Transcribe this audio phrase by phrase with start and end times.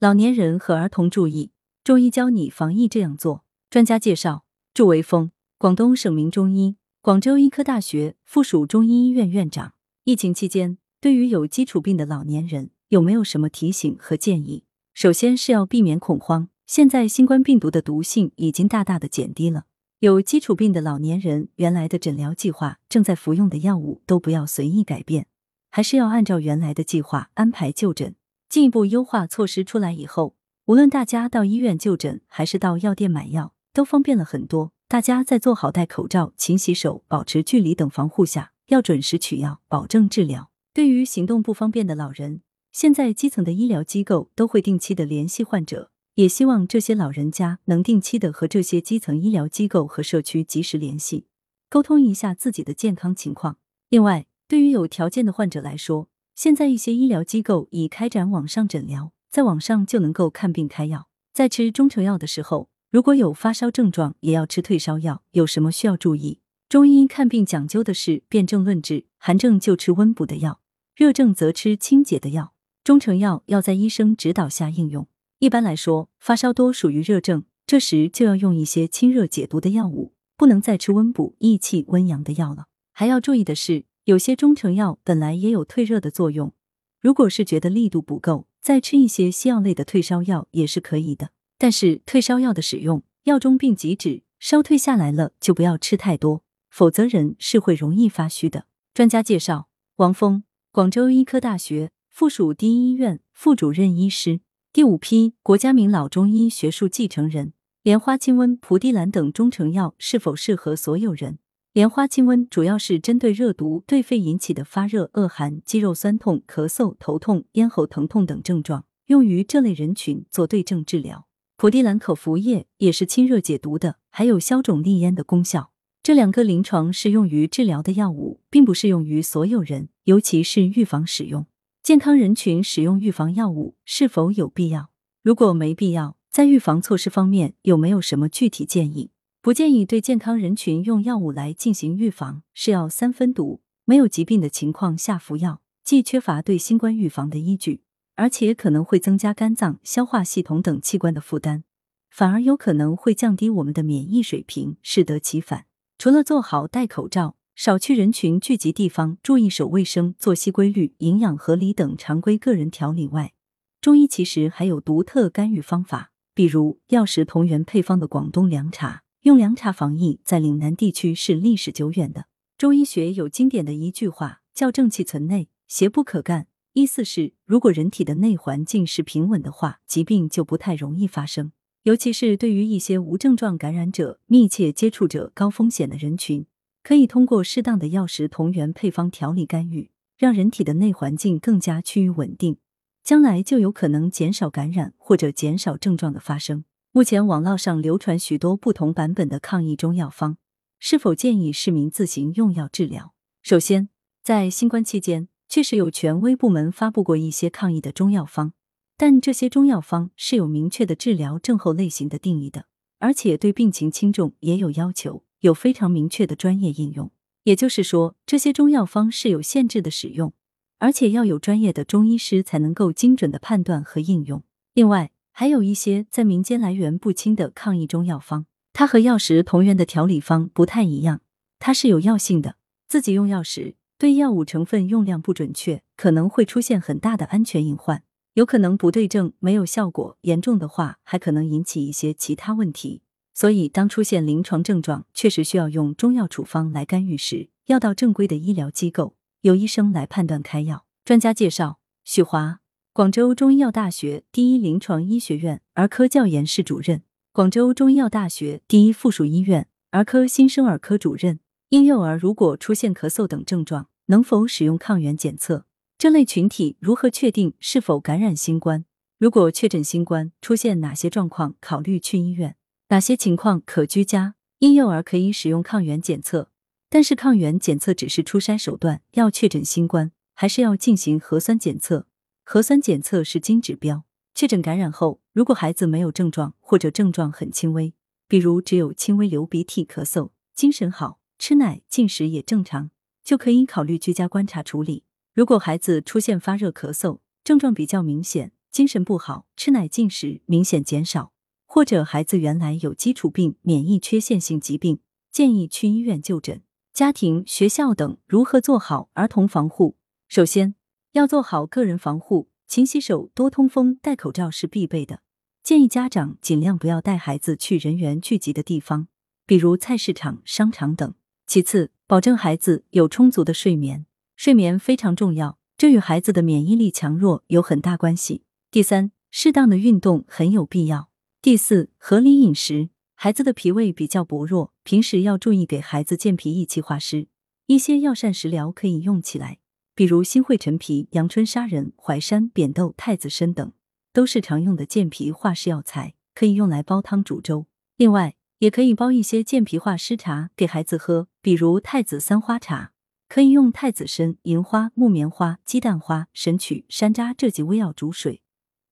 [0.00, 1.50] 老年人和儿童注意，
[1.82, 3.42] 中医教你防疫这样做。
[3.68, 9.74] 专家介绍：祝维峰，广东省名中医，广州医科大学附属中医医院院长。
[10.04, 14.62] 疫情期间，对于有基础病的老年人，有没有什么提醒和建议？
[14.94, 16.48] 首先是要避免恐慌。
[16.64, 19.64] 现在新冠病毒的毒性已经大大的减低了，
[19.98, 25.26] 有基础病的老年人，原来的诊疗计划、正在服用的药物都不要随意改变，
[25.72, 28.14] 还是要按照原来的计划安排就诊。
[28.48, 30.34] 进一步优化措施出来以后，
[30.64, 34.72] 无论大家到医院就诊还是到药店买药，都方便了很多。
[34.88, 40.50] 大家在做好戴口罩、勤洗手、保持距离等防护下，要准时取药，保证治疗。
[40.72, 42.40] 对于行动不方便的老人，
[42.72, 51.26] 现在基层的医疗机构都会定期的联系患者，也希望这些老人家能定期的和这些基层医疗机构和社区及时联系，
[51.68, 53.58] 沟通一下自己的健康情况。
[53.90, 61.08] 另外，对于有条件的患者来说，现在一些医疗机构已开展网上诊疗，在网上就能够看病开药。
[61.34, 65.24] 在吃中成药的时候，如果有发烧症状，也要吃退烧药。
[65.32, 66.38] 有什么需要注意？
[66.68, 70.60] 中医看病讲究的是辨证论治，寒症就吃温补的药，
[70.94, 72.52] 热症则吃清解的药。
[72.84, 75.08] 中成药要在医生指导下应用。
[75.40, 82.66] 一般来说，发烧多属于热症，这时就要用一些清热解毒的药物，不能再吃温补益气温阳的药了。
[82.92, 86.54] 还要注意的是，有些中成药本来也有退热的作用，
[86.98, 91.28] 如果是觉得力度不够，再吃一些西药类的退烧药也是可以的。
[91.58, 98.64] 但是退烧药的使用，药中病即止，烧退下来了就不要吃太多，否则人是会容易发虚的。
[98.94, 101.90] 专家介绍：王峰，广州医科大学。
[102.08, 104.40] 附属第一医院副主任医师，
[104.72, 107.52] 第五批国家名老中医学术继承人。
[107.82, 111.38] 莲花清瘟、蒲地蓝等中成药是否适合所有人？
[111.74, 121.26] 莲花清瘟主要是针对热毒对肺引起的发热、恶寒、肌肉酸痛、咳嗽、头痛、咽喉疼痛等症状，用于这类人群做对症治疗。
[121.56, 125.72] 蒲地蓝口服液也是清热解毒的，还有消肿利咽的功效。
[126.02, 131.46] 这两个临床适用于治疗的药物，并不适用于所有人，尤其是预防使用。
[131.82, 134.90] 健康人群使用预防药物是否有必要？
[135.22, 139.10] 如果没必要，在预防措施方面有没有什么具体建议？
[139.48, 143.62] 不建议对健康人群用药物来进行预防，是药三分毒。
[143.86, 147.80] 没有疾病的情况下服药，既缺乏对新冠预防的依据，
[148.16, 151.62] 而且可能会增加肝脏、消化系统等器官的负担，
[152.10, 155.64] 反而有可能会降低我们的免疫水平，适得其反。
[155.96, 157.36] 除了做好戴口罩。
[157.56, 163.32] 少去人群聚集地方，注意手卫生、作息规律、营养合理等常规个人调理外，
[163.80, 169.04] 中医其实还有独特干预方法，比如药食同源配方的广东凉茶。
[169.22, 172.26] 用凉茶防疫，在岭南地区是历史久远的。
[172.56, 181.50] 中医学有经典的一句话，叫“正气存内，邪不可干”，意思是如果人体的内环境是平稳的话，疾病就不太容易发生。
[181.82, 186.46] 尤其是对于一些无症状感染者、密切接触者、高风险的人群。
[186.84, 192.58] 可以通过适当的药食同源配方调理干预，让人体的内环境更加趋于稳定，
[193.02, 196.64] 将来就有可能减少感染或者减少症状的发生。
[196.98, 200.36] 目前网络上流传许多不同版本的抗疫中药方，
[200.80, 203.14] 是否建议市民自行用药治疗？
[203.40, 203.88] 首先，
[204.20, 208.52] 在新冠期间，确实有权威部门发布过一些抗疫的中药方，
[208.96, 212.64] 但这些中药方是有明确的治疗症候类型的定义的，
[212.98, 215.22] 而且对病情轻重也有要求。
[215.42, 217.12] 有非常明确的专业应用，
[217.44, 220.32] 也就是说，这些中药方是有限制的使用，
[220.78, 224.42] 而且要有专业的中医师才能够精准的判断和应用。
[224.74, 231.20] 另外，还有一些在民间来源不清的抗疫中药方，它和药食同源的调理方不太一样，
[231.60, 232.56] 它是有药性的。
[232.88, 238.02] 自己用药时，对药物成分用量不准确，可能会出现很大的安全隐患，
[238.34, 243.02] 有可能不对症，没有效果，严重的话还可能引起一些其他问题。
[243.32, 250.84] 所以，当出现临床症状，确实需要用中药处方来干预时，要到正规的医疗机构，由医生来判断开药。
[251.04, 252.58] 专家介绍：许华，
[252.98, 261.38] 广州中医药大学第一临床医学院儿科教研室主任，广州中医药大学第一附属医院儿科新生儿科主任。
[261.68, 265.64] 婴幼儿如果出现咳嗽等症状，能否使用抗原检测？
[265.96, 268.84] 这类群体如何确定是否感染新冠？
[269.20, 272.56] 如果确诊新冠，出现哪些状况，考虑去医院？
[272.88, 274.34] 哪些情况可居家？
[274.58, 276.50] 婴幼儿可以使用抗原检测，
[276.90, 282.07] 但是抗原检测只是初筛手段，要确诊新冠，还是要进行核酸检测。
[282.50, 284.06] 核酸检测是金指标。
[284.34, 287.92] 确诊感染后，如果孩子没有症状或者症状很轻微，
[288.26, 292.90] 比如只有轻微流鼻涕、咳嗽，精神好，吃奶、进食也正常，
[293.22, 295.04] 就可以考虑居家观察处理。
[295.34, 298.52] 如果孩子出现发热、咳嗽，症状比较明显。
[298.70, 301.34] 精神不好、吃奶进食明显减少，
[301.66, 305.00] 或者孩子原来有基础病、免疫缺陷性疾病，
[305.30, 306.62] 建议去医院就诊。
[306.94, 309.98] 家庭、学校等如何做好儿童防护？
[310.28, 310.74] 首先
[311.12, 315.20] 要做好个人防护，勤洗手、多通风、戴口罩是必备的。
[315.62, 319.08] 建议家长尽量不要带孩子去人员聚集的地方，
[319.46, 321.14] 比如菜市场、商场等。
[321.46, 324.06] 其次，保证孩子有充足的睡眠，
[324.36, 328.44] 睡眠非常重要，这与孩子的免疫力强弱有很大关系。
[328.70, 331.08] 第三，适当的运动很有必要。
[331.40, 332.90] 第四，合理饮食。
[333.14, 337.28] 孩子的脾胃比较薄弱，平时要注意给孩子健脾益气化湿。
[337.66, 339.58] 一些药膳食疗可以用起来，
[339.98, 343.72] 比如新会陈皮、阳春砂仁、淮山、扁豆、太子参等。
[344.12, 347.66] 都是常用的健脾化湿药材，可以用来煲汤煮粥。
[347.96, 352.92] 另外，也可以煲一些健脾化湿茶给孩子喝，比如太子三花茶，
[353.28, 358.42] 可以用太子参、银花、木棉花、鸡蛋花、神曲、山楂这几味药煮水，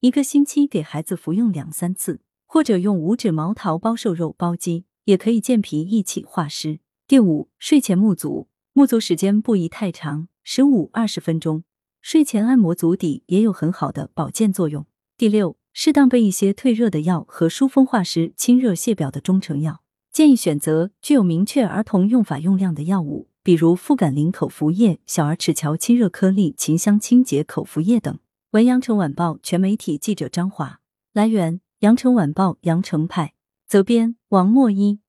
[0.00, 2.22] 一个星期给孩子服用两三次。
[2.46, 6.80] 或者用五指毛桃煲瘦肉、煲鸡，也可以健脾益气化湿。
[7.06, 11.64] 第五，睡前沐足，沐足时间不宜太长，十五二十分钟。
[12.00, 14.84] 睡前按摩足底也有很好的保健作用。
[15.16, 19.80] 第六，适当备一些退热的药和疏风化湿、清热泻表的中成药，
[20.12, 28.18] 建议选择具有明确儿童用法用量的药物，比如复感灵口服液、小儿齿桥清热颗粒、秦香清洁口服液等。
[28.50, 30.80] 文阳城晚报全媒体记者张华，
[31.14, 33.32] 来源：阳城晚报阳城派，
[33.66, 35.00] 责编：王墨一。